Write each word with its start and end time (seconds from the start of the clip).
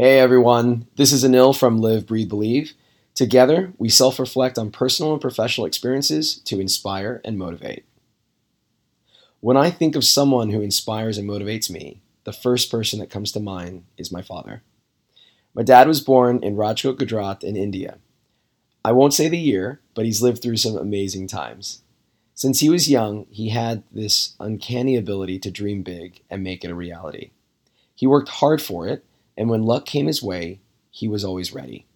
Hey 0.00 0.20
everyone, 0.20 0.86
this 0.94 1.10
is 1.10 1.24
Anil 1.24 1.58
from 1.58 1.80
Live, 1.80 2.06
Breathe, 2.06 2.28
Believe. 2.28 2.74
Together, 3.16 3.72
we 3.78 3.88
self 3.88 4.20
reflect 4.20 4.56
on 4.56 4.70
personal 4.70 5.10
and 5.10 5.20
professional 5.20 5.66
experiences 5.66 6.36
to 6.44 6.60
inspire 6.60 7.20
and 7.24 7.36
motivate. 7.36 7.84
When 9.40 9.56
I 9.56 9.70
think 9.70 9.96
of 9.96 10.04
someone 10.04 10.50
who 10.50 10.60
inspires 10.62 11.18
and 11.18 11.28
motivates 11.28 11.68
me, 11.68 12.00
the 12.22 12.32
first 12.32 12.70
person 12.70 13.00
that 13.00 13.10
comes 13.10 13.32
to 13.32 13.40
mind 13.40 13.86
is 13.96 14.12
my 14.12 14.22
father. 14.22 14.62
My 15.52 15.64
dad 15.64 15.88
was 15.88 16.00
born 16.00 16.44
in 16.44 16.54
Rajkot, 16.54 16.96
Gujarat, 16.96 17.42
in 17.42 17.56
India. 17.56 17.98
I 18.84 18.92
won't 18.92 19.14
say 19.14 19.28
the 19.28 19.36
year, 19.36 19.80
but 19.94 20.04
he's 20.04 20.22
lived 20.22 20.40
through 20.42 20.58
some 20.58 20.76
amazing 20.76 21.26
times. 21.26 21.82
Since 22.36 22.60
he 22.60 22.70
was 22.70 22.88
young, 22.88 23.26
he 23.30 23.48
had 23.48 23.82
this 23.90 24.36
uncanny 24.38 24.94
ability 24.94 25.40
to 25.40 25.50
dream 25.50 25.82
big 25.82 26.20
and 26.30 26.44
make 26.44 26.62
it 26.62 26.70
a 26.70 26.76
reality. 26.76 27.32
He 27.96 28.06
worked 28.06 28.28
hard 28.28 28.62
for 28.62 28.86
it, 28.86 29.04
and 29.38 29.48
when 29.48 29.62
luck 29.62 29.86
came 29.86 30.08
his 30.08 30.22
way, 30.22 30.60
he 30.90 31.06
was 31.06 31.24
always 31.24 31.54
ready. 31.54 31.86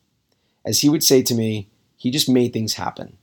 As 0.64 0.80
he 0.80 0.88
would 0.88 1.02
say 1.02 1.22
to 1.22 1.34
me, 1.34 1.68
he 1.96 2.10
just 2.10 2.28
made 2.28 2.52
things 2.52 2.74
happen. 2.74 3.18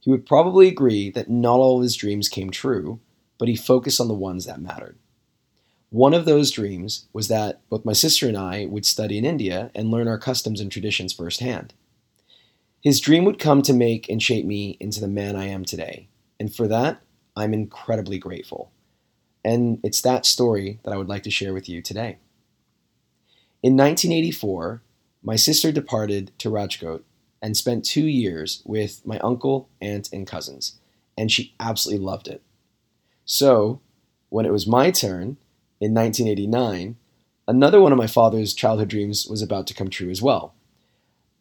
He 0.00 0.10
would 0.10 0.24
probably 0.24 0.66
agree 0.66 1.10
that 1.10 1.28
not 1.28 1.58
all 1.58 1.76
of 1.76 1.82
his 1.82 1.94
dreams 1.94 2.30
came 2.30 2.50
true, 2.50 3.00
but 3.38 3.48
he 3.48 3.54
focused 3.54 4.00
on 4.00 4.08
the 4.08 4.14
ones 4.14 4.46
that 4.46 4.62
mattered. 4.62 4.96
One 5.90 6.14
of 6.14 6.24
those 6.24 6.50
dreams 6.50 7.06
was 7.12 7.28
that 7.28 7.60
both 7.68 7.84
my 7.84 7.92
sister 7.92 8.26
and 8.26 8.36
I 8.36 8.64
would 8.64 8.86
study 8.86 9.18
in 9.18 9.26
India 9.26 9.70
and 9.74 9.90
learn 9.90 10.08
our 10.08 10.18
customs 10.18 10.60
and 10.60 10.72
traditions 10.72 11.12
firsthand. 11.12 11.74
His 12.82 13.00
dream 13.00 13.24
would 13.26 13.38
come 13.38 13.60
to 13.62 13.74
make 13.74 14.08
and 14.08 14.22
shape 14.22 14.46
me 14.46 14.78
into 14.80 15.00
the 15.00 15.08
man 15.08 15.36
I 15.36 15.46
am 15.46 15.66
today, 15.66 16.08
and 16.40 16.54
for 16.54 16.66
that, 16.68 17.02
I'm 17.36 17.52
incredibly 17.52 18.18
grateful. 18.18 18.72
And 19.44 19.80
it's 19.84 20.00
that 20.00 20.24
story 20.24 20.80
that 20.82 20.94
I 20.94 20.96
would 20.96 21.08
like 21.08 21.22
to 21.24 21.30
share 21.30 21.52
with 21.52 21.68
you 21.68 21.82
today. 21.82 22.18
In 23.64 23.78
1984, 23.78 24.82
my 25.22 25.36
sister 25.36 25.72
departed 25.72 26.32
to 26.36 26.50
Rajkot 26.50 27.02
and 27.40 27.56
spent 27.56 27.86
two 27.86 28.06
years 28.06 28.62
with 28.66 29.00
my 29.06 29.18
uncle, 29.20 29.70
aunt, 29.80 30.12
and 30.12 30.26
cousins, 30.26 30.78
and 31.16 31.32
she 31.32 31.54
absolutely 31.58 32.04
loved 32.04 32.28
it. 32.28 32.42
So, 33.24 33.80
when 34.28 34.44
it 34.44 34.52
was 34.52 34.66
my 34.66 34.90
turn 34.90 35.38
in 35.80 35.94
1989, 35.94 36.96
another 37.48 37.80
one 37.80 37.90
of 37.90 37.96
my 37.96 38.06
father's 38.06 38.52
childhood 38.52 38.88
dreams 38.88 39.26
was 39.26 39.40
about 39.40 39.66
to 39.68 39.74
come 39.74 39.88
true 39.88 40.10
as 40.10 40.20
well. 40.20 40.52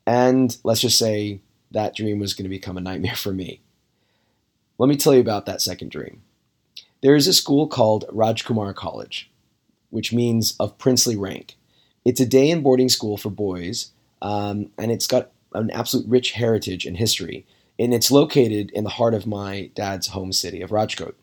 And 0.07 0.55
let's 0.63 0.79
just 0.79 0.97
say 0.97 1.41
that 1.71 1.93
dream 1.93 2.19
was 2.19 2.33
going 2.33 2.45
to 2.45 2.49
become 2.49 2.77
a 2.77 2.81
nightmare 2.81 3.15
for 3.17 3.33
me. 3.33 3.59
Let 4.77 4.87
me 4.87 4.95
tell 4.95 5.13
you 5.13 5.19
about 5.19 5.45
that 5.47 5.61
second 5.61 5.91
dream. 5.91 6.21
There 7.01 7.17
is 7.17 7.27
a 7.27 7.33
school 7.33 7.67
called 7.67 8.05
Rajkumar 8.07 8.73
College, 8.73 9.29
which 9.89 10.13
means 10.13 10.55
of 10.57 10.77
princely 10.77 11.17
rank. 11.17 11.57
It's 12.05 12.19
a 12.19 12.25
day 12.25 12.49
in 12.49 12.61
boarding 12.61 12.89
school 12.89 13.17
for 13.17 13.29
boys, 13.29 13.91
um, 14.21 14.71
and 14.77 14.91
it's 14.91 15.07
got 15.07 15.31
an 15.53 15.71
absolute 15.71 16.07
rich 16.07 16.31
heritage 16.31 16.85
and 16.85 16.97
history. 16.97 17.45
And 17.79 17.93
it's 17.93 18.11
located 18.11 18.71
in 18.71 18.83
the 18.83 18.91
heart 18.91 19.13
of 19.13 19.25
my 19.25 19.71
dad's 19.73 20.07
home 20.07 20.31
city 20.31 20.61
of 20.61 20.69
Rajkot. 20.69 21.15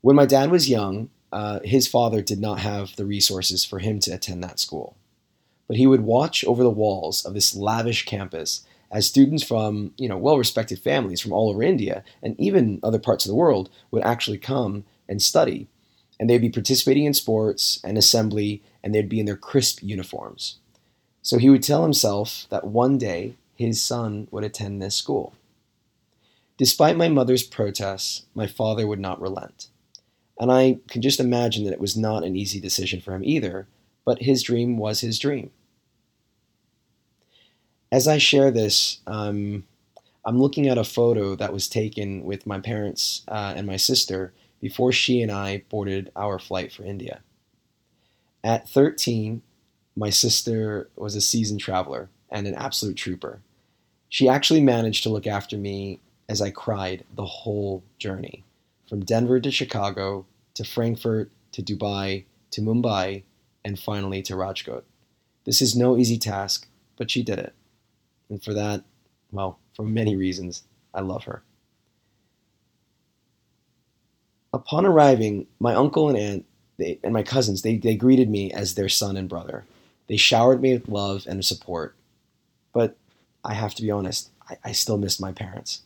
When 0.00 0.16
my 0.16 0.26
dad 0.26 0.50
was 0.50 0.70
young, 0.70 1.10
uh, 1.32 1.60
his 1.64 1.86
father 1.86 2.22
did 2.22 2.40
not 2.40 2.60
have 2.60 2.96
the 2.96 3.04
resources 3.04 3.64
for 3.64 3.78
him 3.78 4.00
to 4.00 4.12
attend 4.12 4.42
that 4.42 4.58
school. 4.58 4.96
But 5.68 5.76
he 5.76 5.86
would 5.86 6.00
watch 6.00 6.44
over 6.44 6.62
the 6.62 6.70
walls 6.70 7.24
of 7.24 7.34
this 7.34 7.54
lavish 7.54 8.04
campus 8.04 8.64
as 8.90 9.06
students 9.06 9.44
from 9.44 9.92
you 9.98 10.08
know 10.08 10.16
well-respected 10.16 10.78
families 10.80 11.20
from 11.20 11.32
all 11.32 11.48
over 11.50 11.62
India 11.62 12.02
and 12.22 12.38
even 12.40 12.80
other 12.82 12.98
parts 12.98 13.24
of 13.24 13.28
the 13.28 13.36
world 13.36 13.70
would 13.90 14.02
actually 14.02 14.38
come 14.38 14.84
and 15.08 15.22
study, 15.22 15.68
and 16.20 16.30
they'd 16.30 16.38
be 16.38 16.48
participating 16.48 17.04
in 17.04 17.14
sports 17.14 17.80
and 17.82 17.98
assembly, 17.98 18.62
and 18.84 18.94
they'd 18.94 19.08
be 19.08 19.18
in 19.18 19.26
their 19.26 19.36
crisp 19.36 19.80
uniforms. 19.82 20.58
So 21.22 21.38
he 21.38 21.50
would 21.50 21.64
tell 21.64 21.82
himself 21.82 22.46
that 22.50 22.68
one 22.68 22.96
day 22.96 23.34
his 23.56 23.82
son 23.82 24.28
would 24.30 24.44
attend 24.44 24.80
this 24.80 24.94
school. 24.94 25.34
Despite 26.56 26.96
my 26.96 27.08
mother's 27.08 27.42
protests, 27.42 28.26
my 28.36 28.46
father 28.46 28.86
would 28.86 29.00
not 29.00 29.20
relent. 29.20 29.66
And 30.38 30.52
I 30.52 30.78
can 30.88 31.02
just 31.02 31.18
imagine 31.18 31.64
that 31.64 31.72
it 31.72 31.80
was 31.80 31.96
not 31.96 32.22
an 32.22 32.36
easy 32.36 32.60
decision 32.60 33.00
for 33.00 33.14
him 33.14 33.24
either, 33.24 33.66
but 34.04 34.22
his 34.22 34.44
dream 34.44 34.78
was 34.78 35.00
his 35.00 35.18
dream 35.18 35.50
as 37.92 38.06
I 38.06 38.18
share 38.18 38.50
this, 38.50 39.00
um, 39.06 39.64
I'm 40.24 40.40
looking 40.40 40.68
at 40.68 40.78
a 40.78 40.84
photo 40.84 41.34
that 41.36 41.52
was 41.52 41.68
taken 41.68 42.24
with 42.24 42.46
my 42.46 42.60
parents 42.60 43.22
uh, 43.28 43.54
and 43.56 43.66
my 43.66 43.76
sister 43.76 44.32
before 44.60 44.92
she 44.92 45.22
and 45.22 45.32
I 45.32 45.64
boarded 45.68 46.10
our 46.14 46.38
flight 46.38 46.72
for 46.72 46.84
India. 46.84 47.20
At 48.44 48.68
13, 48.68 49.42
my 49.96 50.10
sister 50.10 50.88
was 50.96 51.14
a 51.14 51.20
seasoned 51.20 51.60
traveler 51.60 52.08
and 52.30 52.46
an 52.46 52.54
absolute 52.54 52.96
trooper. 52.96 53.40
She 54.08 54.28
actually 54.28 54.60
managed 54.60 55.02
to 55.02 55.08
look 55.10 55.26
after 55.26 55.56
me 55.56 56.00
as 56.28 56.40
I 56.40 56.50
cried 56.50 57.04
the 57.14 57.24
whole 57.24 57.82
journey 57.98 58.44
from 58.88 59.04
Denver 59.04 59.40
to 59.40 59.50
Chicago 59.50 60.26
to 60.54 60.64
Frankfurt 60.64 61.30
to 61.52 61.62
Dubai 61.62 62.24
to 62.52 62.60
Mumbai 62.60 63.22
and 63.64 63.78
finally 63.78 64.22
to 64.22 64.34
Rajkot. 64.34 64.82
This 65.44 65.62
is 65.62 65.76
no 65.76 65.96
easy 65.96 66.18
task, 66.18 66.66
but 66.96 67.10
she 67.10 67.22
did 67.22 67.38
it. 67.38 67.54
And 68.28 68.42
for 68.42 68.54
that, 68.54 68.84
well, 69.32 69.58
for 69.74 69.84
many 69.84 70.16
reasons, 70.16 70.64
I 70.94 71.00
love 71.00 71.24
her. 71.24 71.42
Upon 74.52 74.84
arriving, 74.84 75.46
my 75.58 75.74
uncle 75.74 76.08
and 76.08 76.18
aunt 76.18 76.46
they, 76.78 76.98
and 77.04 77.12
my 77.12 77.22
cousins, 77.22 77.62
they, 77.62 77.76
they 77.76 77.94
greeted 77.94 78.30
me 78.30 78.52
as 78.52 78.74
their 78.74 78.88
son 78.88 79.16
and 79.16 79.28
brother. 79.28 79.64
They 80.08 80.16
showered 80.16 80.62
me 80.62 80.72
with 80.72 80.88
love 80.88 81.26
and 81.28 81.44
support. 81.44 81.94
But 82.72 82.96
I 83.44 83.54
have 83.54 83.74
to 83.76 83.82
be 83.82 83.90
honest, 83.90 84.30
I, 84.48 84.56
I 84.64 84.72
still 84.72 84.98
missed 84.98 85.20
my 85.20 85.32
parents. 85.32 85.82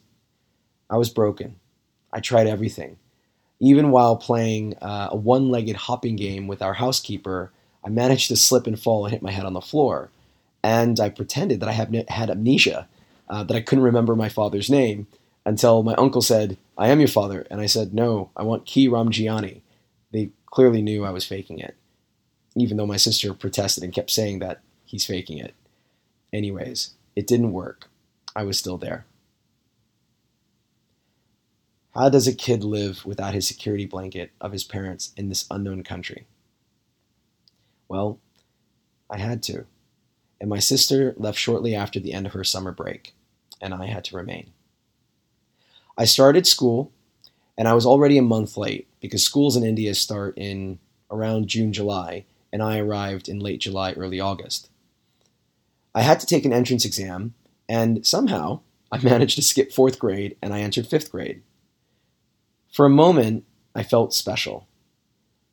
I 0.88 0.97
was 0.97 1.10
broken. 1.10 1.56
I 2.12 2.20
tried 2.20 2.47
everything. 2.47 2.97
Even 3.60 3.91
while 3.91 4.16
playing 4.16 4.76
uh, 4.81 5.08
a 5.10 5.16
one 5.16 5.50
legged 5.50 5.76
hopping 5.76 6.16
game 6.16 6.46
with 6.46 6.62
our 6.62 6.75
housekeeper, 6.75 7.50
I 7.84 7.88
managed 7.88 8.28
to 8.28 8.36
slip 8.36 8.66
and 8.66 8.78
fall 8.78 9.04
and 9.04 9.12
hit 9.12 9.22
my 9.22 9.32
head 9.32 9.46
on 9.46 9.52
the 9.52 9.60
floor 9.60 10.10
and 10.64 10.98
I 10.98 11.10
pretended 11.10 11.60
that 11.60 11.69
I 11.69 11.72
had, 11.72 12.08
had 12.08 12.31
amnesia, 12.31 12.88
uh, 13.28 13.44
that 13.44 13.54
I 13.54 13.60
couldn't 13.60 13.84
remember 13.84 14.16
my 14.16 14.31
father's 14.31 14.70
name 14.70 15.06
until 15.44 15.82
my 15.82 15.94
uncle 15.94 16.22
said, 16.22 16.56
I 16.77 16.88
am 16.88 16.99
your 16.99 17.09
father. 17.09 17.47
And 17.50 17.60
I 17.60 17.66
said, 17.66 17.94
No, 17.94 18.31
I 18.37 18.43
want 18.43 18.66
Ki 18.66 18.88
Ramjiani. 18.88 19.60
They 20.12 20.31
clearly 20.47 20.82
knew 20.82 21.05
I 21.05 21.10
was 21.10 21.27
faking 21.27 21.59
it, 21.59 21.77
even 22.56 22.77
though 22.77 22.87
my 22.87 22.97
sister 22.97 23.32
protested 23.34 23.84
and 23.84 23.93
kept 23.93 24.10
saying 24.10 24.38
that 24.41 24.60
he's 24.84 25.06
faking 25.06 25.38
it. 25.38 25.55
Anyways, 26.32 26.94
it 27.16 27.27
didn't 27.27 27.53
work. 27.53 27.88
I 28.34 28.44
was 28.44 28.59
still 28.59 28.78
there. 28.78 29.06
How 31.94 32.09
does 32.09 32.26
a 32.26 32.34
kid 32.34 32.65
live 32.65 33.06
without 33.06 33.34
his 33.34 33.47
security 33.47 33.87
blanket 33.87 34.32
of 34.41 34.50
his 34.50 34.65
parents 34.65 35.12
in 35.16 35.28
this 35.28 35.47
unknown 35.50 35.84
country? 35.84 36.26
Well, 37.88 38.19
I 39.09 39.19
had 39.19 39.43
to 39.44 39.66
and 40.44 40.50
my 40.50 40.59
sister 40.59 41.15
left 41.16 41.38
shortly 41.38 41.75
after 41.75 41.99
the 41.99 42.12
end 42.12 42.26
of 42.26 42.34
her 42.34 42.44
summer 42.44 42.71
break, 42.71 43.15
and 43.62 43.72
I 43.72 43.87
had 43.87 44.05
to 44.05 44.16
remain. 44.16 44.53
I 45.97 46.05
started 46.05 46.47
school, 46.47 46.93
and 47.56 47.69
I 47.69 47.75
was 47.75 47.87
already 47.87 48.19
a 48.19 48.22
month 48.22 48.56
late 48.56 48.88
because 49.00 49.22
schools 49.22 49.56
in 49.56 49.65
India 49.65 49.94
start 49.94 50.37
in 50.37 50.78
around 51.10 51.47
June, 51.47 51.72
July, 51.72 52.25
and 52.53 52.62
I 52.62 52.78
arrived 52.78 53.28
in 53.28 53.38
late 53.38 53.60
July, 53.60 53.93
early 53.93 54.19
August. 54.19 54.71
I 55.94 56.03
had 56.03 56.19
to 56.21 56.27
take 56.27 56.44
an 56.44 56.53
entrance 56.53 56.84
exam, 56.84 57.34
and 57.69 58.05
somehow 58.05 58.60
I 58.91 58.99
managed 59.03 59.37
to 59.37 59.43
skip 59.43 59.72
fourth 59.72 59.99
grade 59.99 60.37
and 60.43 60.53
I 60.53 60.60
entered 60.60 60.87
fifth 60.87 61.12
grade. 61.12 61.43
For 62.72 62.87
a 62.87 62.91
moment, 62.91 63.44
I 63.75 63.84
felt 63.84 64.15
special, 64.15 64.66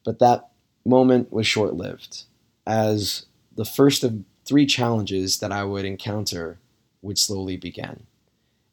but 0.03 0.19
that 0.19 0.49
moment 0.85 1.31
was 1.31 1.45
short 1.45 1.75
lived, 1.75 2.23
as 2.65 3.25
the 3.55 3.65
first 3.65 4.03
of 4.03 4.23
three 4.45 4.65
challenges 4.65 5.39
that 5.39 5.51
I 5.51 5.63
would 5.63 5.85
encounter 5.85 6.57
would 7.03 7.19
slowly 7.19 7.57
begin. 7.57 8.07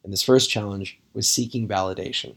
And 0.03 0.13
this 0.13 0.23
first 0.23 0.49
challenge 0.49 0.99
was 1.13 1.27
seeking 1.27 1.67
validation. 1.67 2.35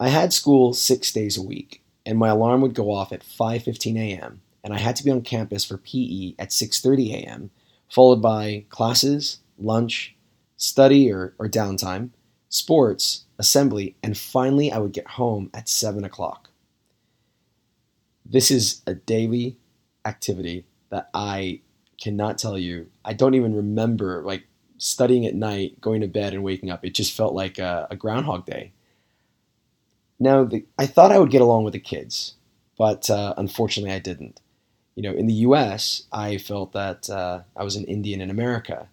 I 0.00 0.08
had 0.08 0.32
school 0.32 0.74
six 0.74 1.12
days 1.12 1.36
a 1.36 1.42
week, 1.42 1.82
and 2.04 2.18
my 2.18 2.28
alarm 2.28 2.60
would 2.62 2.74
go 2.74 2.90
off 2.90 3.12
at 3.12 3.22
5:15 3.22 3.96
a.m. 3.96 4.40
and 4.64 4.74
I 4.74 4.78
had 4.78 4.96
to 4.96 5.04
be 5.04 5.10
on 5.10 5.22
campus 5.22 5.64
for 5.64 5.78
PE 5.78 6.34
at 6.38 6.50
6:30 6.50 7.12
a.m., 7.14 7.50
followed 7.88 8.20
by 8.20 8.64
classes, 8.68 9.38
lunch, 9.58 10.16
study 10.56 11.10
or, 11.10 11.34
or 11.38 11.48
downtime, 11.48 12.10
sports, 12.48 13.24
assembly, 13.38 13.96
and 14.02 14.16
finally 14.16 14.70
I 14.70 14.78
would 14.78 14.92
get 14.92 15.06
home 15.06 15.50
at 15.54 15.68
7 15.68 16.04
o'clock. 16.04 16.50
This 18.24 18.50
is 18.50 18.82
a 18.86 18.94
daily 18.94 19.56
activity 20.04 20.64
that 20.90 21.10
I 21.14 21.60
cannot 22.00 22.38
tell 22.38 22.58
you. 22.58 22.90
I 23.04 23.12
don't 23.12 23.34
even 23.34 23.54
remember 23.54 24.22
like 24.22 24.44
studying 24.82 25.24
at 25.26 25.34
night, 25.34 25.80
going 25.80 26.00
to 26.00 26.08
bed, 26.08 26.34
and 26.34 26.42
waking 26.42 26.70
up. 26.70 26.84
It 26.84 26.94
just 26.94 27.16
felt 27.16 27.34
like 27.34 27.58
a, 27.58 27.86
a 27.90 27.96
Groundhog 27.96 28.44
Day. 28.44 28.72
Now, 30.18 30.44
the, 30.44 30.64
I 30.78 30.86
thought 30.86 31.12
I 31.12 31.18
would 31.18 31.30
get 31.30 31.40
along 31.40 31.64
with 31.64 31.72
the 31.72 31.80
kids, 31.80 32.34
but 32.76 33.08
uh, 33.08 33.34
unfortunately, 33.36 33.94
I 33.94 33.98
didn't. 34.00 34.40
You 34.94 35.02
know, 35.04 35.12
in 35.12 35.26
the 35.26 35.46
US, 35.46 36.04
I 36.12 36.36
felt 36.36 36.72
that 36.72 37.08
uh, 37.08 37.42
I 37.56 37.64
was 37.64 37.76
an 37.76 37.84
Indian 37.84 38.20
in 38.20 38.30
America. 38.30 38.88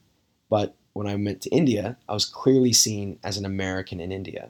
But 0.49 0.75
when 0.93 1.07
I 1.07 1.15
went 1.15 1.41
to 1.41 1.49
India, 1.49 1.97
I 2.07 2.13
was 2.13 2.25
clearly 2.25 2.73
seen 2.73 3.19
as 3.23 3.37
an 3.37 3.45
American 3.45 3.99
in 3.99 4.11
India. 4.11 4.49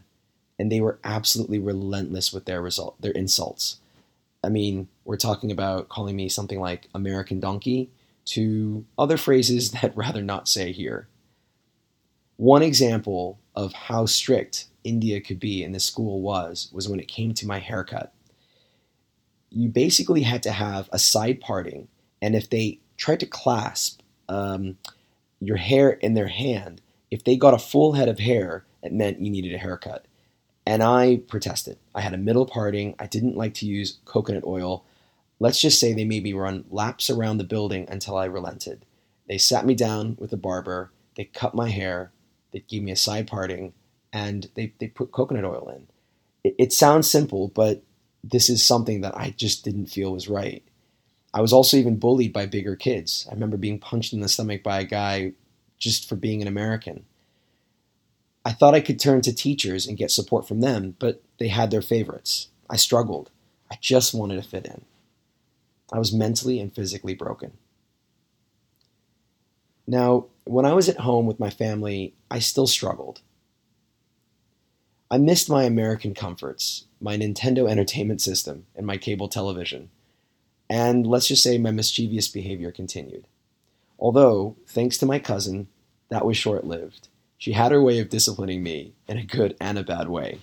And 0.58 0.72
they 0.72 0.82
were 0.82 1.00
absolutely 1.04 1.60
relentless 1.60 2.34
with 2.34 2.46
their 2.46 2.62
result, 2.62 3.02
their 3.02 3.12
insults. 3.12 3.78
I 4.44 4.50
mean, 4.50 4.88
we're 5.06 5.18
talking 5.18 5.52
about 5.52 5.90
calling 5.90 6.16
me 6.16 6.30
something 6.30 6.60
like 6.60 6.88
American 6.94 7.40
donkey 7.40 7.90
to 8.26 8.86
other 8.98 9.18
phrases 9.18 9.72
that 9.82 9.96
rather 9.96 10.22
not 10.22 10.48
say 10.48 10.72
here. 10.72 11.08
One 12.40 12.64
example 12.64 13.38
of 13.54 13.74
how 13.74 14.06
strict 14.06 14.68
India 14.86 15.20
could 15.20 15.42
be 15.42 15.62
in 15.62 15.74
the 15.74 15.80
school 15.82 16.22
was 16.22 16.70
was 16.72 16.88
when 16.88 17.02
it 17.02 17.10
came 17.10 17.34
to 17.34 17.46
my 17.46 17.60
haircut. 17.60 18.14
You 19.50 19.68
basically 19.68 20.22
had 20.22 20.42
to 20.44 20.52
have 20.54 20.88
a 20.94 21.00
side 21.00 21.42
parting, 21.42 21.90
and 22.22 22.38
if 22.38 22.50
they 22.50 22.80
tried 22.96 23.20
to 23.20 23.26
clasp 23.26 24.00
um, 24.30 24.78
your 25.42 25.58
hair 25.58 25.90
in 25.90 26.14
their 26.14 26.30
hand, 26.30 26.80
if 27.12 27.26
they 27.26 27.36
got 27.36 27.54
a 27.54 27.60
full 27.60 27.92
head 27.92 28.08
of 28.08 28.20
hair, 28.20 28.64
it 28.82 28.94
meant 28.94 29.20
you 29.20 29.30
needed 29.30 29.54
a 29.54 29.58
haircut. 29.58 30.06
And 30.66 30.82
I 30.82 31.18
protested. 31.18 31.78
I 31.94 32.00
had 32.00 32.14
a 32.14 32.18
middle 32.18 32.46
parting. 32.46 32.96
I 33.00 33.08
didn't 33.08 33.36
like 33.36 33.54
to 33.56 33.66
use 33.66 33.98
coconut 34.06 34.46
oil. 34.46 34.86
Let's 35.42 35.60
just 35.60 35.78
say 35.78 35.92
they 35.92 36.06
made 36.06 36.24
me 36.24 36.32
run 36.32 36.64
laps 36.70 37.10
around 37.10 37.40
the 37.40 37.44
building 37.44 37.86
until 37.90 38.16
I 38.16 38.24
relented. 38.24 38.86
They 39.28 39.38
sat 39.38 39.66
me 39.66 39.76
down 39.76 40.16
with 40.18 40.32
a 40.32 40.38
barber. 40.38 40.94
They 41.18 41.26
cut 41.26 41.54
my 41.54 41.68
hair. 41.68 42.14
They 42.52 42.60
gave 42.60 42.84
me 42.84 42.92
a 42.92 42.96
side 42.96 43.28
parting, 43.28 43.74
and 44.12 44.50
they, 44.56 44.74
they 44.80 44.88
put 44.88 45.12
coconut 45.12 45.46
oil 45.46 45.72
in. 45.76 45.88
It, 46.44 46.56
it 46.58 46.74
sounds 46.74 47.10
simple, 47.10 47.50
but 47.50 47.84
this 48.24 48.50
is 48.50 48.66
something 48.66 49.02
that 49.02 49.16
I 49.16 49.34
just 49.38 49.64
didn't 49.64 49.88
feel 49.88 50.12
was 50.12 50.28
right. 50.28 50.64
I 51.34 51.42
was 51.42 51.54
also 51.54 51.78
even 51.78 51.98
bullied 51.98 52.34
by 52.34 52.48
bigger 52.48 52.76
kids. 52.76 53.28
I 53.30 53.34
remember 53.34 53.58
being 53.58 53.80
punched 53.80 54.14
in 54.14 54.20
the 54.20 54.28
stomach 54.28 54.64
by 54.64 54.80
a 54.80 54.86
guy 54.86 55.34
just 55.78 56.10
for 56.10 56.16
being 56.16 56.42
an 56.42 56.48
American. 56.48 57.06
I 58.44 58.52
thought 58.52 58.74
I 58.74 58.82
could 58.82 59.00
turn 59.00 59.22
to 59.22 59.34
teachers 59.34 59.86
and 59.86 59.98
get 59.98 60.12
support 60.12 60.48
from 60.48 60.62
them, 60.62 60.96
but 61.00 61.22
they 61.38 61.50
had 61.50 61.72
their 61.72 61.82
favorites. 61.82 62.48
I 62.70 62.78
struggled. 62.78 63.30
I 63.72 63.78
just 63.80 64.14
wanted 64.14 64.42
to 64.42 64.50
fit 64.50 64.66
in. 64.66 64.86
I 65.92 66.00
was 66.00 66.14
mentally 66.14 66.60
and 66.60 66.74
physically 66.74 67.14
broken. 67.14 67.54
Now, 69.86 70.26
when 70.50 70.66
I 70.66 70.74
was 70.74 70.90
at 70.90 71.02
home 71.02 71.28
with 71.28 71.40
my 71.40 71.52
family, 71.52 72.16
I 72.32 72.40
still 72.40 72.66
struggled. 72.66 73.22
I 75.12 75.20
missed 75.20 75.48
my 75.48 75.64
American 75.64 76.16
comforts, 76.16 76.86
my 77.00 77.16
Nintendo 77.16 77.70
Entertainment 77.70 78.20
System, 78.20 78.66
and 78.76 78.84
my 78.84 78.98
cable 78.98 79.28
television. 79.28 79.92
And 80.68 81.06
let's 81.06 81.28
just 81.28 81.44
say 81.44 81.60
my 81.60 81.70
mischievous 81.70 82.28
behavior 82.30 82.72
continued. 82.72 83.28
Although, 84.00 84.56
thanks 84.66 84.98
to 84.98 85.06
my 85.06 85.20
cousin, 85.20 85.68
that 86.10 86.26
was 86.26 86.36
short 86.36 86.66
lived. 86.66 87.10
She 87.38 87.52
had 87.52 87.72
her 87.72 87.82
way 87.82 88.00
of 88.00 88.10
disciplining 88.10 88.64
me 88.64 88.94
in 89.08 89.18
a 89.18 89.26
good 89.26 89.56
and 89.62 89.78
a 89.78 89.84
bad 89.84 90.10
way. 90.10 90.40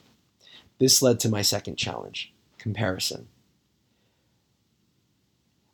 This 0.79 1.03
led 1.03 1.19
to 1.21 1.29
my 1.29 1.43
second 1.43 1.79
challenge 1.79 2.33
comparison. 2.59 3.27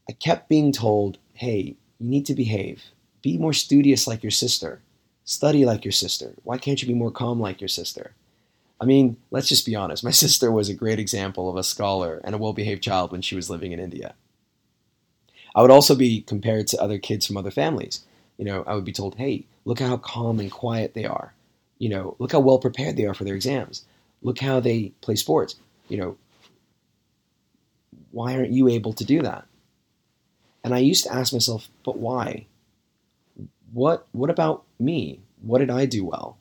I 0.09 0.13
kept 0.13 0.49
being 0.49 0.73
told, 0.73 1.19
hey, 1.35 1.77
you 1.99 2.09
need 2.09 2.25
to 2.27 2.35
behave. 2.35 2.85
Be 3.23 3.39
more 3.39 3.53
studious 3.53 4.07
like 4.07 4.23
your 4.23 4.31
sister. 4.31 4.81
Study 5.25 5.65
like 5.65 5.85
your 5.85 5.93
sister. 5.93 6.35
Why 6.43 6.59
can't 6.59 6.83
you 6.83 6.89
be 6.89 6.95
more 6.95 7.13
calm 7.13 7.41
like 7.41 7.61
your 7.61 7.69
sister? 7.69 8.13
I 8.81 8.85
mean, 8.85 9.17
let's 9.31 9.49
just 9.49 9.65
be 9.65 9.77
honest. 9.77 10.03
My 10.03 10.11
sister 10.25 10.51
was 10.51 10.69
a 10.69 10.75
great 10.75 10.99
example 10.99 11.49
of 11.49 11.57
a 11.57 11.63
scholar 11.63 12.21
and 12.25 12.35
a 12.35 12.39
well 12.39 12.53
behaved 12.53 12.83
child 12.83 13.13
when 13.13 13.23
she 13.23 13.37
was 13.37 13.49
living 13.49 13.73
in 13.73 13.79
India. 13.79 14.15
I 15.55 15.63
would 15.63 15.71
also 15.71 15.95
be 15.95 16.23
compared 16.23 16.67
to 16.69 16.83
other 16.83 16.99
kids 16.99 17.27
from 17.27 17.37
other 17.37 17.51
families. 17.51 18.05
You 18.39 18.45
know, 18.45 18.65
I 18.67 18.75
would 18.75 18.85
be 18.85 18.93
told, 18.93 19.17
hey, 19.17 19.45
look 19.65 19.79
how 19.79 19.97
calm 19.99 20.41
and 20.41 20.51
quiet 20.51 20.95
they 20.95 21.05
are. 21.05 21.35
You 21.79 21.91
know, 21.91 22.17
look 22.19 22.33
how 22.33 22.41
well 22.41 22.59
prepared 22.59 22.97
they 22.97 23.07
are 23.07 23.15
for 23.15 23.25
their 23.25 23.35
exams. 23.35 23.85
Look 24.23 24.39
how 24.39 24.61
they 24.61 24.93
play 25.01 25.17
sports. 25.17 25.57
You 25.89 25.99
know, 25.99 26.17
why 28.11 28.35
aren't 28.35 28.53
you 28.53 28.69
able 28.69 28.93
to 28.95 29.05
do 29.05 29.23
that? 29.23 29.47
And 30.65 30.75
I 30.75 30.79
used 30.79 31.05
to 31.05 31.13
ask 31.13 31.33
myself, 31.33 31.69
but 31.85 31.99
why? 31.99 32.47
What 33.73 34.07
what 34.13 34.31
about 34.31 34.65
me? 34.79 35.21
What 35.41 35.59
did 35.59 35.71
I 35.71 35.87
do 35.87 36.05
well? 36.05 36.39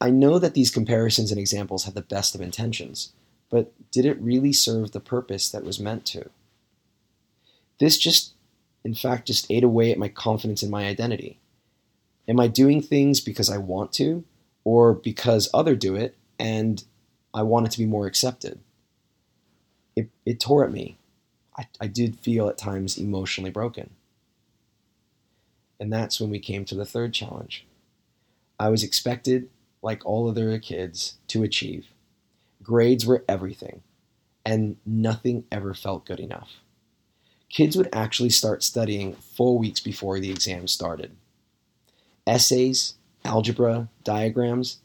I 0.00 0.10
know 0.10 0.38
that 0.38 0.54
these 0.54 0.70
comparisons 0.70 1.30
and 1.30 1.38
examples 1.38 1.84
have 1.84 1.94
the 1.94 2.00
best 2.00 2.34
of 2.34 2.40
intentions, 2.40 3.12
but 3.50 3.72
did 3.90 4.06
it 4.06 4.20
really 4.20 4.52
serve 4.52 4.92
the 4.92 5.00
purpose 5.00 5.50
that 5.50 5.64
was 5.64 5.78
meant 5.78 6.06
to? 6.06 6.30
This 7.78 7.98
just 7.98 8.32
in 8.82 8.94
fact 8.94 9.26
just 9.26 9.50
ate 9.50 9.64
away 9.64 9.92
at 9.92 9.98
my 9.98 10.08
confidence 10.08 10.62
in 10.62 10.70
my 10.70 10.86
identity. 10.86 11.38
Am 12.26 12.40
I 12.40 12.46
doing 12.46 12.80
things 12.80 13.20
because 13.20 13.50
I 13.50 13.58
want 13.58 13.92
to 13.94 14.24
or 14.64 14.94
because 14.94 15.50
other 15.52 15.74
do 15.74 15.96
it 15.96 16.16
and 16.38 16.82
I 17.34 17.42
want 17.42 17.66
it 17.66 17.72
to 17.72 17.78
be 17.78 17.86
more 17.86 18.06
accepted? 18.06 18.60
It, 19.96 20.08
it 20.24 20.40
tore 20.40 20.64
at 20.64 20.72
me. 20.72 20.96
I, 21.58 21.66
I 21.80 21.88
did 21.88 22.18
feel 22.18 22.48
at 22.48 22.56
times 22.56 22.96
emotionally 22.96 23.50
broken. 23.50 23.90
And 25.80 25.90
that's 25.90 26.20
when 26.20 26.30
we 26.30 26.38
came 26.38 26.66
to 26.66 26.74
the 26.74 26.84
third 26.84 27.14
challenge. 27.14 27.66
I 28.58 28.68
was 28.68 28.84
expected, 28.84 29.48
like 29.82 30.04
all 30.04 30.28
other 30.28 30.56
kids, 30.58 31.14
to 31.28 31.42
achieve. 31.42 31.86
Grades 32.62 33.06
were 33.06 33.24
everything, 33.26 33.80
and 34.44 34.76
nothing 34.84 35.44
ever 35.50 35.72
felt 35.72 36.04
good 36.04 36.20
enough. 36.20 36.56
Kids 37.48 37.76
would 37.76 37.88
actually 37.92 38.30
start 38.30 38.62
studying 38.62 39.14
four 39.14 39.58
weeks 39.58 39.80
before 39.80 40.20
the 40.20 40.30
exam 40.30 40.68
started. 40.68 41.16
Essays, 42.26 42.94
algebra, 43.24 43.88
diagrams. 44.04 44.78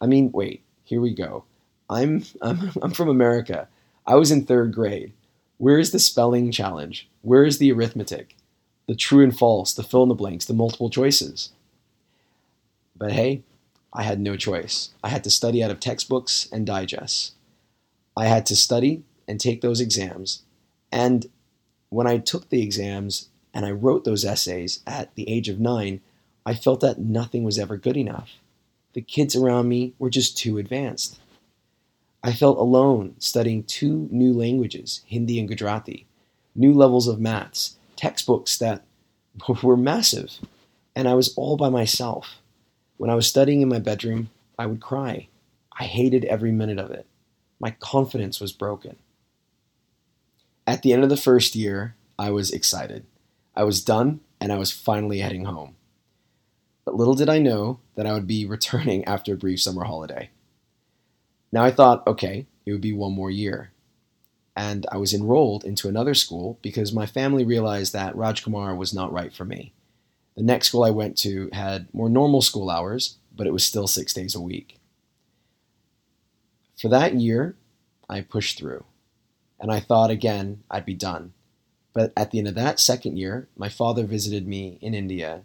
I 0.00 0.06
mean, 0.06 0.32
wait, 0.32 0.62
here 0.82 1.02
we 1.02 1.14
go. 1.14 1.44
I'm, 1.90 2.24
I'm, 2.40 2.72
I'm 2.82 2.92
from 2.92 3.10
America. 3.10 3.68
I 4.06 4.14
was 4.14 4.30
in 4.30 4.46
third 4.46 4.72
grade. 4.72 5.12
Where 5.58 5.78
is 5.78 5.92
the 5.92 5.98
spelling 5.98 6.50
challenge? 6.50 7.06
Where 7.20 7.44
is 7.44 7.58
the 7.58 7.70
arithmetic? 7.70 8.34
The 8.90 8.96
true 8.96 9.22
and 9.22 9.38
false, 9.38 9.72
the 9.72 9.84
fill 9.84 10.02
in 10.02 10.08
the 10.08 10.16
blanks, 10.16 10.46
the 10.46 10.52
multiple 10.52 10.90
choices? 10.90 11.50
But 12.96 13.12
hey, 13.12 13.44
I 13.92 14.02
had 14.02 14.18
no 14.18 14.34
choice. 14.34 14.90
I 15.04 15.10
had 15.10 15.22
to 15.22 15.30
study 15.30 15.62
out 15.62 15.70
of 15.70 15.78
textbooks 15.78 16.48
and 16.50 16.66
digests. 16.66 17.34
I 18.16 18.24
had 18.24 18.46
to 18.46 18.56
study 18.56 19.04
and 19.28 19.38
take 19.38 19.60
those 19.60 19.80
exams. 19.80 20.42
And 20.90 21.26
when 21.90 22.08
I 22.08 22.18
took 22.18 22.48
the 22.48 22.62
exams 22.62 23.28
and 23.54 23.64
I 23.64 23.70
wrote 23.70 24.02
those 24.02 24.24
essays 24.24 24.82
at 24.88 25.14
the 25.14 25.30
age 25.30 25.48
of 25.48 25.60
nine, 25.60 26.00
I 26.44 26.54
felt 26.54 26.80
that 26.80 26.98
nothing 26.98 27.44
was 27.44 27.60
ever 27.60 27.76
good 27.76 27.96
enough. 27.96 28.40
The 28.94 29.02
kids 29.02 29.36
around 29.36 29.68
me 29.68 29.94
were 30.00 30.10
just 30.10 30.36
too 30.36 30.58
advanced. 30.58 31.20
I 32.24 32.32
felt 32.32 32.58
alone 32.58 33.14
studying 33.20 33.62
two 33.62 34.08
new 34.10 34.32
languages, 34.32 35.02
Hindi 35.06 35.38
and 35.38 35.46
Gujarati, 35.48 36.08
new 36.56 36.74
levels 36.74 37.06
of 37.06 37.20
maths, 37.20 37.76
textbooks 38.00 38.56
that 38.58 38.82
were 39.62 39.76
massive, 39.76 40.38
and 40.96 41.06
I 41.06 41.14
was 41.14 41.34
all 41.36 41.56
by 41.56 41.68
myself. 41.68 42.38
When 42.96 43.10
I 43.10 43.14
was 43.14 43.26
studying 43.26 43.60
in 43.60 43.68
my 43.68 43.78
bedroom, 43.78 44.30
I 44.58 44.66
would 44.66 44.80
cry. 44.80 45.28
I 45.78 45.84
hated 45.84 46.24
every 46.24 46.52
minute 46.52 46.78
of 46.78 46.90
it. 46.90 47.06
My 47.58 47.72
confidence 47.72 48.40
was 48.40 48.52
broken. 48.52 48.96
At 50.66 50.82
the 50.82 50.92
end 50.92 51.02
of 51.02 51.10
the 51.10 51.16
first 51.16 51.54
year, 51.54 51.94
I 52.18 52.30
was 52.30 52.50
excited. 52.50 53.04
I 53.54 53.64
was 53.64 53.84
done 53.84 54.20
and 54.40 54.52
I 54.52 54.58
was 54.58 54.70
finally 54.70 55.18
heading 55.20 55.44
home. 55.44 55.76
But 56.84 56.94
little 56.94 57.14
did 57.14 57.28
I 57.28 57.38
know 57.38 57.80
that 57.96 58.06
I 58.06 58.12
would 58.12 58.26
be 58.26 58.46
returning 58.56 59.04
after 59.04 59.34
a 59.34 59.38
brief 59.38 59.60
summer 59.60 59.84
holiday. 59.84 60.30
Now 61.52 61.64
I 61.64 61.70
thought, 61.70 62.06
okay, 62.06 62.46
it 62.64 62.72
would 62.72 62.80
be 62.80 62.92
one 62.92 63.12
more 63.12 63.30
year. 63.30 63.72
And 64.56 64.86
I 64.90 64.96
was 64.96 65.14
enrolled 65.14 65.64
into 65.64 65.88
another 65.88 66.14
school 66.14 66.58
because 66.60 66.92
my 66.92 67.06
family 67.06 67.44
realized 67.44 67.92
that 67.92 68.14
Rajkumar 68.14 68.76
was 68.76 68.92
not 68.92 69.12
right 69.12 69.32
for 69.32 69.44
me. 69.44 69.72
The 70.36 70.42
next 70.42 70.68
school 70.68 70.84
I 70.84 70.90
went 70.90 71.16
to 71.18 71.48
had 71.52 71.92
more 71.92 72.08
normal 72.08 72.42
school 72.42 72.70
hours, 72.70 73.16
but 73.34 73.46
it 73.46 73.52
was 73.52 73.64
still 73.64 73.86
six 73.86 74.12
days 74.12 74.34
a 74.34 74.40
week. 74.40 74.78
For 76.80 76.88
that 76.88 77.14
year, 77.14 77.56
I 78.08 78.22
pushed 78.22 78.58
through, 78.58 78.84
and 79.58 79.70
I 79.70 79.80
thought 79.80 80.10
again 80.10 80.62
I'd 80.70 80.86
be 80.86 80.94
done. 80.94 81.32
But 81.92 82.12
at 82.16 82.30
the 82.30 82.38
end 82.38 82.48
of 82.48 82.54
that 82.54 82.80
second 82.80 83.18
year, 83.18 83.48
my 83.56 83.68
father 83.68 84.04
visited 84.04 84.46
me 84.46 84.78
in 84.80 84.94
India, 84.94 85.42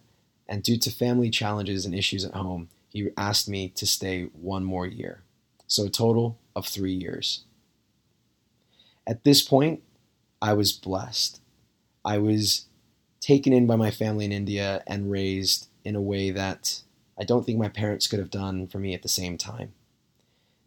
and 0.47 0.63
due 0.63 0.77
to 0.77 0.91
family 0.91 1.29
challenges 1.29 1.85
and 1.85 1.93
issues 1.93 2.23
at 2.23 2.33
home, 2.33 2.69
he 2.89 3.09
asked 3.17 3.49
me 3.49 3.69
to 3.69 3.85
stay 3.85 4.23
one 4.33 4.63
more 4.63 4.87
year 4.87 5.23
so 5.67 5.85
a 5.85 5.89
total 5.89 6.37
of 6.55 6.65
three 6.65 6.93
years. 6.93 7.43
At 9.07 9.23
this 9.23 9.41
point, 9.41 9.83
I 10.41 10.53
was 10.53 10.71
blessed. 10.71 11.41
I 12.03 12.17
was 12.17 12.65
taken 13.19 13.53
in 13.53 13.67
by 13.67 13.75
my 13.75 13.91
family 13.91 14.25
in 14.25 14.31
India 14.31 14.83
and 14.87 15.11
raised 15.11 15.67
in 15.83 15.95
a 15.95 16.01
way 16.01 16.31
that 16.31 16.81
I 17.17 17.23
don't 17.23 17.45
think 17.45 17.57
my 17.57 17.69
parents 17.69 18.07
could 18.07 18.19
have 18.19 18.29
done 18.29 18.67
for 18.67 18.79
me 18.79 18.93
at 18.93 19.01
the 19.01 19.07
same 19.07 19.37
time. 19.37 19.73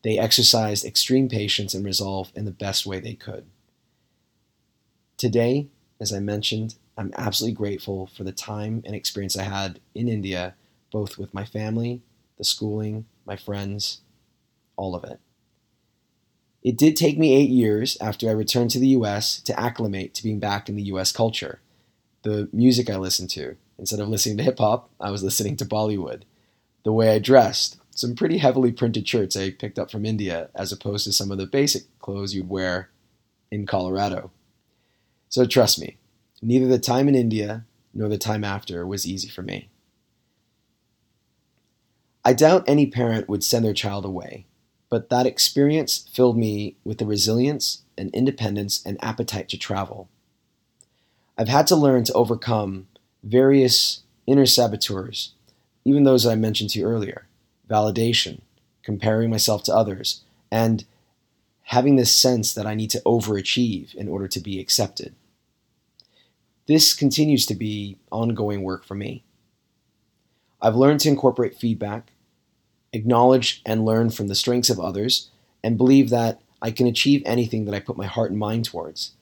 They 0.02 0.18
exercised 0.18 0.84
extreme 0.84 1.28
patience 1.28 1.74
and 1.74 1.84
resolve 1.84 2.32
in 2.34 2.44
the 2.44 2.50
best 2.50 2.86
way 2.86 3.00
they 3.00 3.14
could. 3.14 3.46
Today, 5.16 5.68
as 6.00 6.12
I 6.12 6.20
mentioned, 6.20 6.76
I'm 6.96 7.12
absolutely 7.16 7.56
grateful 7.56 8.06
for 8.06 8.24
the 8.24 8.32
time 8.32 8.82
and 8.86 8.94
experience 8.94 9.36
I 9.36 9.44
had 9.44 9.80
in 9.94 10.08
India, 10.08 10.54
both 10.92 11.18
with 11.18 11.34
my 11.34 11.44
family, 11.44 12.02
the 12.38 12.44
schooling, 12.44 13.06
my 13.26 13.36
friends, 13.36 14.00
all 14.76 14.94
of 14.94 15.04
it. 15.04 15.20
It 16.62 16.76
did 16.76 16.96
take 16.96 17.18
me 17.18 17.34
eight 17.34 17.50
years 17.50 17.96
after 18.00 18.28
I 18.28 18.32
returned 18.32 18.70
to 18.70 18.78
the 18.78 18.88
US 18.88 19.40
to 19.42 19.58
acclimate 19.58 20.14
to 20.14 20.22
being 20.22 20.40
back 20.40 20.68
in 20.68 20.76
the 20.76 20.82
US 20.84 21.12
culture. 21.12 21.60
The 22.22 22.48
music 22.52 22.90
I 22.90 22.96
listened 22.96 23.30
to, 23.30 23.56
instead 23.78 24.00
of 24.00 24.08
listening 24.08 24.38
to 24.38 24.44
hip 24.44 24.58
hop, 24.58 24.90
I 25.00 25.10
was 25.10 25.22
listening 25.22 25.56
to 25.56 25.64
Bollywood. 25.64 26.22
The 26.84 26.92
way 26.92 27.14
I 27.14 27.18
dressed, 27.20 27.78
some 27.90 28.14
pretty 28.14 28.38
heavily 28.38 28.72
printed 28.72 29.06
shirts 29.08 29.36
I 29.36 29.50
picked 29.50 29.78
up 29.78 29.90
from 29.90 30.04
India, 30.04 30.50
as 30.54 30.72
opposed 30.72 31.04
to 31.04 31.12
some 31.12 31.30
of 31.30 31.38
the 31.38 31.46
basic 31.46 31.82
clothes 32.00 32.34
you'd 32.34 32.48
wear 32.48 32.90
in 33.50 33.66
Colorado. 33.66 34.30
So 35.28 35.46
trust 35.46 35.80
me, 35.80 35.96
neither 36.42 36.66
the 36.66 36.78
time 36.78 37.08
in 37.08 37.14
India 37.14 37.64
nor 37.94 38.08
the 38.08 38.18
time 38.18 38.44
after 38.44 38.86
was 38.86 39.06
easy 39.06 39.28
for 39.28 39.42
me. 39.42 39.68
I 42.24 42.32
doubt 42.32 42.68
any 42.68 42.86
parent 42.86 43.28
would 43.28 43.42
send 43.42 43.64
their 43.64 43.74
child 43.74 44.04
away, 44.04 44.46
but 44.90 45.10
that 45.10 45.26
experience 45.26 46.08
filled 46.12 46.38
me 46.38 46.76
with 46.84 46.98
the 46.98 47.06
resilience 47.06 47.82
and 47.96 48.14
independence 48.14 48.84
and 48.84 49.02
appetite 49.02 49.48
to 49.50 49.58
travel. 49.58 50.08
I've 51.36 51.48
had 51.48 51.66
to 51.68 51.76
learn 51.76 52.04
to 52.04 52.12
overcome 52.14 52.88
various 53.22 54.02
inner 54.26 54.46
saboteurs, 54.46 55.34
even 55.84 56.04
those 56.04 56.26
I 56.26 56.34
mentioned 56.34 56.70
to 56.70 56.80
you 56.80 56.86
earlier 56.86 57.26
validation, 57.68 58.40
comparing 58.82 59.28
myself 59.28 59.62
to 59.64 59.74
others, 59.74 60.22
and 60.50 60.86
having 61.64 61.96
this 61.96 62.14
sense 62.14 62.54
that 62.54 62.66
I 62.66 62.74
need 62.74 62.90
to 62.90 63.02
overachieve 63.04 63.94
in 63.94 64.08
order 64.08 64.26
to 64.26 64.40
be 64.40 64.58
accepted. 64.58 65.14
This 66.66 66.94
continues 66.94 67.44
to 67.46 67.54
be 67.54 67.98
ongoing 68.10 68.62
work 68.62 68.84
for 68.84 68.94
me. 68.94 69.22
I've 70.62 70.76
learned 70.76 71.00
to 71.00 71.08
incorporate 71.10 71.58
feedback, 71.58 72.12
acknowledge 72.92 73.62
and 73.66 73.84
learn 73.84 74.10
from 74.10 74.28
the 74.28 74.34
strengths 74.34 74.70
of 74.70 74.80
others, 74.80 75.30
and 75.62 75.76
believe 75.76 76.10
that 76.10 76.40
I 76.60 76.70
can 76.70 76.86
achieve 76.86 77.22
anything 77.24 77.64
that 77.64 77.74
I 77.74 77.80
put 77.80 77.96
my 77.96 78.06
heart 78.06 78.30
and 78.30 78.38
mind 78.38 78.64
towards, 78.64 79.12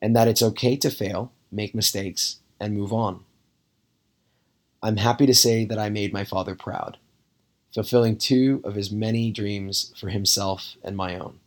and 0.00 0.14
that 0.16 0.28
it's 0.28 0.42
okay 0.42 0.76
to 0.76 0.90
fail, 0.90 1.32
make 1.50 1.74
mistakes, 1.74 2.38
and 2.58 2.76
move 2.76 2.92
on. 2.92 3.24
I'm 4.82 4.96
happy 4.96 5.26
to 5.26 5.34
say 5.34 5.64
that 5.66 5.78
I 5.78 5.90
made 5.90 6.12
my 6.12 6.24
father 6.24 6.54
proud, 6.54 6.96
fulfilling 7.74 8.16
two 8.16 8.60
of 8.64 8.74
his 8.74 8.90
many 8.90 9.30
dreams 9.30 9.92
for 9.98 10.08
himself 10.08 10.76
and 10.82 10.96
my 10.96 11.18
own. 11.18 11.38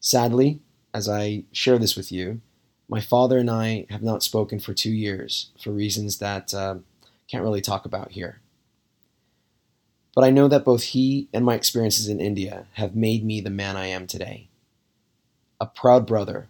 Sadly, 0.00 0.60
as 0.92 1.08
I 1.08 1.44
share 1.52 1.78
this 1.78 1.96
with 1.96 2.12
you, 2.12 2.40
my 2.88 3.00
father 3.00 3.38
and 3.38 3.50
I 3.50 3.86
have 3.88 4.02
not 4.02 4.22
spoken 4.22 4.60
for 4.60 4.74
two 4.74 4.90
years 4.90 5.50
for 5.58 5.70
reasons 5.70 6.18
that 6.18 6.52
uh, 6.52 6.76
can't 7.28 7.44
really 7.44 7.62
talk 7.62 7.86
about 7.86 8.12
here. 8.12 8.40
But 10.14 10.24
I 10.24 10.30
know 10.30 10.46
that 10.48 10.64
both 10.64 10.82
he 10.82 11.28
and 11.32 11.44
my 11.44 11.54
experiences 11.54 12.08
in 12.08 12.20
India 12.20 12.66
have 12.74 12.94
made 12.94 13.24
me 13.24 13.40
the 13.40 13.50
man 13.50 13.76
I 13.76 13.86
am 13.86 14.06
today. 14.06 14.48
A 15.60 15.66
proud 15.66 16.06
brother, 16.06 16.48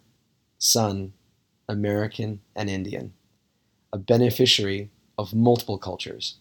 son, 0.59 1.12
American, 1.69 2.40
and 2.57 2.69
Indian, 2.69 3.12
a 3.92 3.99
beneficiary 3.99 4.90
of 5.16 5.35
multiple 5.35 5.78
cultures. 5.78 6.38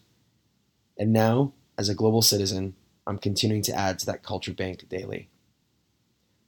And 0.98 1.12
now, 1.12 1.52
as 1.78 1.88
a 1.88 1.94
global 1.94 2.22
citizen, 2.22 2.74
I'm 3.06 3.18
continuing 3.18 3.62
to 3.62 3.74
add 3.74 3.98
to 4.00 4.06
that 4.06 4.22
culture 4.22 4.52
bank 4.52 4.88
daily. 4.88 5.28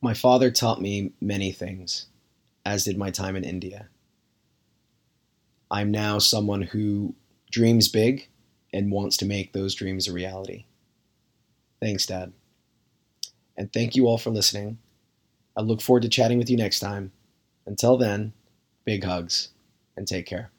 My 0.01 0.15
father 0.15 0.51
taught 0.51 0.83
me 0.83 1.13
many 1.21 1.53
things, 1.53 2.07
as 2.65 2.85
did 2.85 2.99
my 2.99 3.11
time 3.11 3.37
in 3.37 3.45
India. 3.45 3.89
I'm 5.71 5.91
now 5.91 6.19
someone 6.19 6.63
who 6.63 7.15
dreams 7.51 7.89
big 7.89 8.29
and 8.75 8.91
wants 8.91 9.17
to 9.19 9.25
make 9.25 9.53
those 9.53 9.75
dreams 9.75 10.09
a 10.09 10.13
reality. 10.13 10.65
Thanks, 11.81 12.05
Dad. 12.07 12.33
And 13.57 13.73
thank 13.73 13.95
you 13.95 14.07
all 14.09 14.19
for 14.19 14.31
listening. 14.31 14.79
I 15.57 15.61
look 15.63 15.81
forward 15.81 16.03
to 16.03 16.09
chatting 16.09 16.39
with 16.39 16.51
you 16.51 16.57
next 16.57 16.81
time. 16.81 17.13
Until 17.67 17.97
then, 17.97 18.33
big 18.85 19.05
hugs 19.05 19.51
and 19.97 20.09
take 20.09 20.27
care. 20.27 20.51